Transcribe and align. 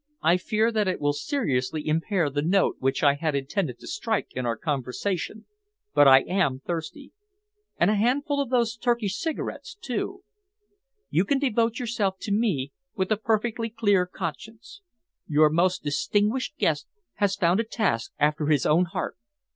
"I 0.23 0.37
fear 0.37 0.71
that 0.71 0.87
it 0.87 0.99
will 0.99 1.13
seriously 1.13 1.87
impair 1.87 2.31
the 2.31 2.41
note 2.41 2.77
which 2.79 3.03
I 3.03 3.13
had 3.13 3.35
intended 3.35 3.77
to 3.77 3.85
strike 3.87 4.29
in 4.31 4.47
our 4.47 4.57
conversation, 4.57 5.45
but 5.93 6.07
I 6.07 6.21
am 6.21 6.59
thirsty. 6.59 7.11
And 7.77 7.91
a 7.91 7.93
handful 7.93 8.41
of 8.41 8.49
those 8.49 8.75
Turkish 8.75 9.15
cigarettes, 9.19 9.75
too. 9.79 10.23
You 11.11 11.23
can 11.23 11.37
devote 11.37 11.77
yourself 11.77 12.15
to 12.21 12.31
me 12.31 12.71
with 12.95 13.11
a 13.11 13.15
perfectly 13.15 13.69
clear 13.69 14.07
conscience. 14.07 14.81
Your 15.27 15.51
most 15.51 15.83
distinguished 15.83 16.57
guest 16.57 16.87
has 17.17 17.35
found 17.35 17.59
a 17.59 17.63
task 17.63 18.11
after 18.19 18.47
his 18.47 18.65
own 18.65 18.85
heart. 18.85 19.15